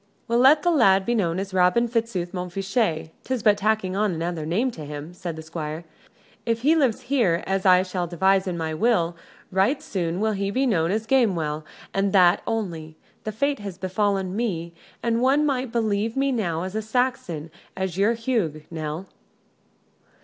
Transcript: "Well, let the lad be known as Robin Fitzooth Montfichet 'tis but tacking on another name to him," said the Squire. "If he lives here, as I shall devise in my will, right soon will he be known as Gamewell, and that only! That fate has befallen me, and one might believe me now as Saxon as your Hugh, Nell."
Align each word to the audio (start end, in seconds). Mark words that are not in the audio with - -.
"Well, 0.27 0.39
let 0.39 0.63
the 0.63 0.71
lad 0.71 1.05
be 1.05 1.13
known 1.13 1.39
as 1.39 1.53
Robin 1.53 1.87
Fitzooth 1.87 2.33
Montfichet 2.33 3.11
'tis 3.23 3.43
but 3.43 3.59
tacking 3.59 3.95
on 3.95 4.15
another 4.15 4.47
name 4.47 4.71
to 4.71 4.83
him," 4.83 5.13
said 5.13 5.35
the 5.35 5.43
Squire. 5.43 5.83
"If 6.43 6.61
he 6.61 6.75
lives 6.75 7.01
here, 7.01 7.43
as 7.45 7.67
I 7.67 7.83
shall 7.83 8.07
devise 8.07 8.47
in 8.47 8.57
my 8.57 8.73
will, 8.73 9.15
right 9.51 9.79
soon 9.79 10.19
will 10.19 10.31
he 10.31 10.49
be 10.49 10.65
known 10.65 10.89
as 10.89 11.05
Gamewell, 11.05 11.65
and 11.93 12.13
that 12.13 12.41
only! 12.47 12.97
That 13.25 13.33
fate 13.33 13.59
has 13.59 13.77
befallen 13.77 14.35
me, 14.35 14.73
and 15.03 15.21
one 15.21 15.45
might 15.45 15.71
believe 15.71 16.17
me 16.17 16.31
now 16.31 16.63
as 16.63 16.73
Saxon 16.89 17.51
as 17.77 17.95
your 17.95 18.13
Hugh, 18.13 18.63
Nell." 18.71 19.05